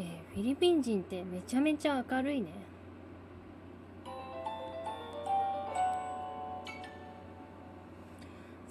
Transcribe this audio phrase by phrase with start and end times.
[0.00, 2.48] えー、フィリピン人ってめちゃめちゃ明るいね。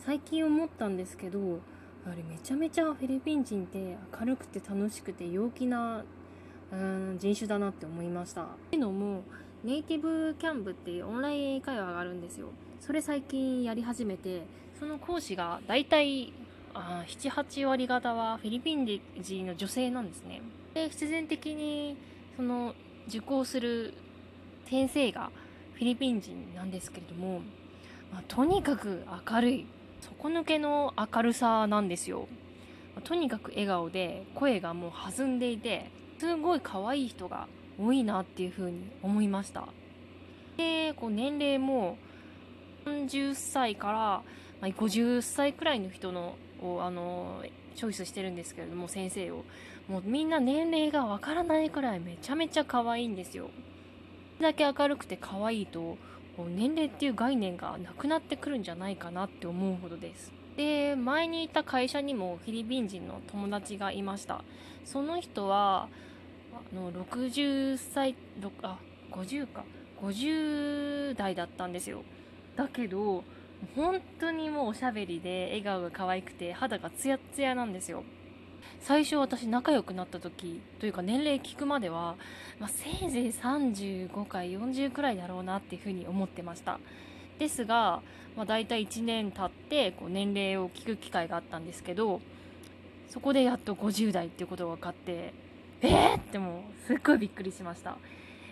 [0.03, 1.59] 最近思ったんですけど
[2.03, 6.03] あれめちゃめちゃフィリピン人って明るくて楽しくて陽気な
[6.71, 8.41] うん人種だなって思いました。
[8.41, 9.21] っていうのも
[9.63, 12.47] ネイティブキャンプっていうオンライン英会話があるんですよ。
[12.79, 14.47] それ最近やり始めて
[14.79, 16.33] その講師が大体
[16.73, 18.85] あ78割方はフィリピン
[19.19, 20.41] 人の女性なんですね。
[20.73, 21.97] で必然的に
[22.35, 22.73] その
[23.07, 23.93] 受講する
[24.69, 25.31] 先生が
[25.73, 27.39] フィリピン人なんですけれども、
[28.11, 29.65] まあ、とにかく明るい。
[30.01, 32.27] 底抜けの明るさなんですよ、
[32.95, 39.67] まあ、とにかく笑顔で声がもう弾んでいてすごい可愛い人が多いなっていうふうに思いました。
[40.57, 41.97] でこう年齢も
[42.85, 44.23] 30歳か
[44.61, 47.43] ら、50歳くらいの人のをあの
[47.75, 49.45] チョイスしてるんですけれども先生を。
[49.87, 53.49] もうみんな年齢がわからないくらいめちゃめちゃ可愛いんですよ。
[54.39, 55.97] だけ明るくて可愛いと
[56.37, 60.31] 年齢っていう概念がなくなってくるんじゃないかなって思うほどです。
[60.55, 64.43] で前にいた会社にもフィリピン人の友達がいました。
[64.85, 65.89] その人は
[66.53, 68.15] あの60歳
[68.61, 68.77] あ
[69.11, 69.63] 50か。
[70.01, 72.03] 50代だったんですよ。
[72.55, 73.23] だけど
[73.75, 78.03] 本当にもうおしゃべりで笑顔が可愛くて肌がツヤツヤなんですよ。
[78.81, 82.15] 最初私仲良くなった時というか年齢聞くまでは、
[82.59, 86.79] まあ、せいぜい35か40くらいだろうなっていうふうに思ってました。
[87.37, 88.01] ですが、
[88.35, 92.21] まあ、大体1年経ってこう年齢を聞く機会があったんですけど
[93.07, 95.33] そこでやっと50代っていうことが分かって
[95.81, 97.97] えーってもうすっごいびっくりしました。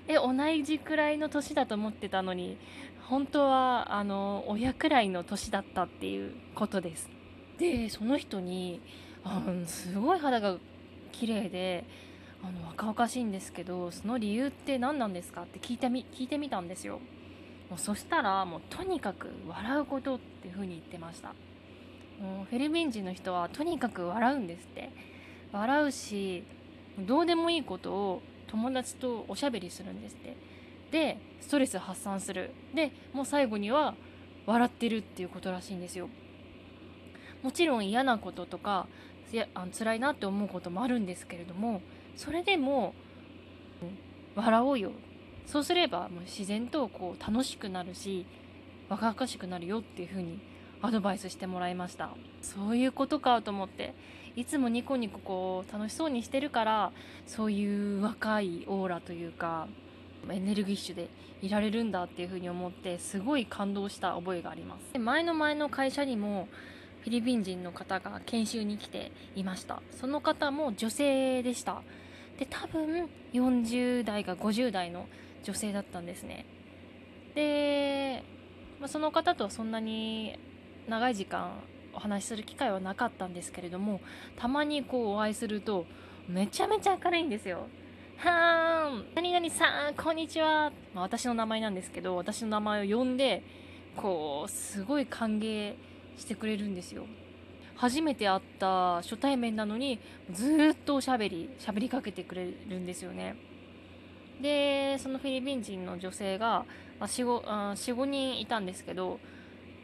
[0.08, 2.58] え同じくらいの年だと思ってたのに
[3.10, 7.10] 本当はあの親くらいの年だったっていうことです。
[7.58, 8.82] でその人に
[9.24, 10.58] あすごい肌が
[11.12, 11.86] 綺麗で
[12.44, 17.00] あの若々しいんですけどその理由って何なんですかって聞いてみ聞いてみたんですよ。
[17.70, 21.30] もうそしたらもうとにかく笑うことっていう風に言ってました。
[22.22, 24.92] もうフィリピン人の人はとにかく笑うんですって。
[25.52, 26.44] 笑うし
[27.00, 30.36] どうでもいいことを友達とおしゃべりするんですって。
[30.92, 32.52] でストレス発散する。
[32.74, 33.96] でもう最後には
[34.46, 36.10] 笑ってるっていうことらしいんですよ。
[37.44, 38.88] もちろん嫌なこととか
[39.32, 41.82] やあの辛いなって思うこともあるんですけれども
[42.16, 42.96] それでも、
[44.36, 44.92] 笑おうよ。
[45.46, 48.26] そうすればもう自然とこう楽しくなるし
[48.90, 50.40] 若々しくなるよっていう風に
[50.82, 52.10] アドバイスしてもらいました。
[52.42, 53.94] そういうことかと思って
[54.36, 56.92] いつもニコニコこう楽しそうにしてるから
[57.26, 59.68] そういう若いオーラというか
[60.30, 61.10] エネルギッシュで
[61.42, 64.94] いられるんだっていう風に思ってすごい感動した覚えがあります。
[64.94, 66.48] で前の前の会社にも
[67.02, 69.82] フィリピン人の方が研修に来ていました。
[69.92, 71.82] その方も女性でした。
[72.38, 75.08] で多分40代か50代の
[75.44, 76.46] 女性だったんですね。
[77.34, 78.24] で、
[78.80, 80.38] まあ、その方とはそんなに
[80.88, 81.52] 長い時間
[81.94, 84.00] お話しする機会はなかったんですけれども
[84.38, 85.86] たまにこうお会いすると
[86.28, 87.68] めちゃめちゃ明るいんですよ。
[88.18, 93.44] はーん何々さんこんにちは、まあ、私の名前なんですけど私の名前を呼んで
[93.96, 95.76] こうすごい歓迎
[96.18, 97.06] してくれるんですよ。
[97.76, 100.00] 初めて会った初対面なのに
[100.32, 103.36] ずっとおしゃべりしゃべりかけてくれるんですよね。
[104.42, 106.66] でそのフィリピン人の女性が、
[107.00, 109.20] まあ、45人いたんですけど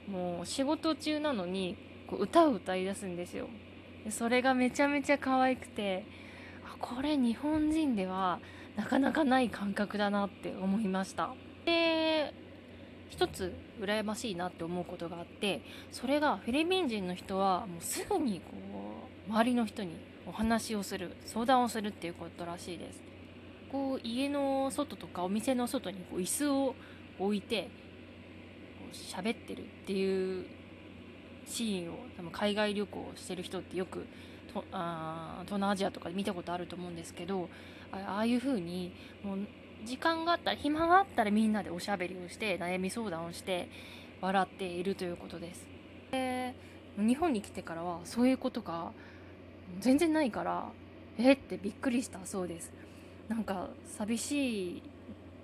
[0.08, 1.78] もう仕事中なのに
[2.08, 3.48] こう歌を歌い出すんですよ。
[4.10, 6.06] それがめちゃめちゃ可愛くて
[6.80, 8.40] これ日本人では
[8.76, 11.34] なかなかない感覚だなって思いました。
[11.66, 12.34] で
[13.10, 15.62] 一つ羨ましいなって思うことがあって
[15.92, 18.58] それがフィリピン人の人はもうすぐにこ
[19.28, 23.02] う周りの人にお話をする相談をするっていうことらしいです。
[23.72, 26.76] こう家の外とかお店の外にこう椅子を
[27.20, 27.70] 置いて
[28.94, 30.46] 喋ってるっていう
[31.46, 34.06] シーンを多分海外旅行してる人ってよく
[34.54, 37.50] とあ東南アジアとかで見たことあると思うんですけど
[37.92, 38.94] ああいう風に
[39.24, 39.40] もう
[39.86, 43.70] 時間があったら暇があったらみんなでおしゃべりをして悩み相談をして
[44.22, 45.68] 笑っているということです。
[46.12, 46.56] で
[46.98, 48.92] 日本に来てからはそういうことが
[49.80, 50.70] 全然ないから
[51.18, 52.72] えってびっくりしたそうです。
[53.28, 54.84] なんか寂しい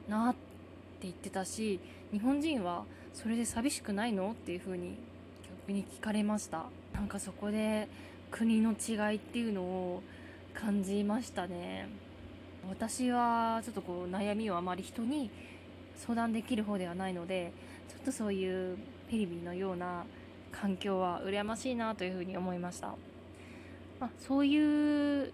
[0.08, 0.40] なって
[1.04, 1.80] 言ってたし
[2.12, 4.32] 日本人はそれで寂しくないの？
[4.32, 4.96] っていう風に
[5.68, 6.66] 逆に聞かれました。
[6.94, 7.88] なんかそこで
[8.32, 10.04] 国の違いっていうのを
[10.54, 11.90] 感じましたね。
[12.70, 15.32] 私はちょっとこう悩みをあまり人に
[15.98, 17.52] 相談できる方ではないので
[17.88, 20.06] ちょっとそういうフィリピンのような
[20.52, 22.96] 環境は羨ましいなというふうに思いました、
[24.00, 25.32] まあ、そういう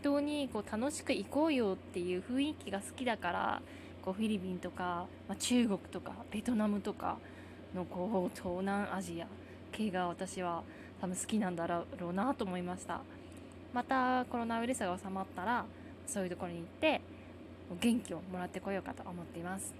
[0.00, 3.62] 人にこう楽しく行こうよっていう雰囲気が好きだから
[4.08, 7.18] こうフィリピンとか、まあ、中国とかベトナムとか
[7.74, 9.26] のこう東南アジア
[9.70, 10.62] 系が私は
[10.98, 13.02] 多分好きなんだろうなと思いました。
[13.74, 15.66] またコロナウイルスが収まったら
[16.06, 17.02] そういうところに行って
[17.78, 19.74] 元気をもらってこようかと思っています。